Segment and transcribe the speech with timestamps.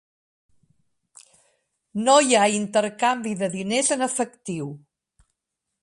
[2.07, 4.77] No hi ha intercanvi de diners en efectiu.